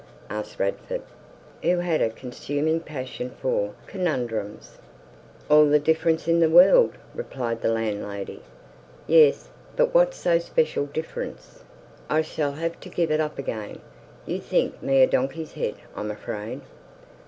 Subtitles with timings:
[0.31, 1.03] asked Radford,
[1.61, 4.79] who had a consuming passion for conundrums.
[5.47, 8.41] "All the difference in the world," replied the landlady.
[9.05, 11.63] "Yes, but what special difference?"
[12.09, 13.79] "I s'll have to give it up again.
[14.25, 16.61] You'll think me a donkey's head, I'm afraid."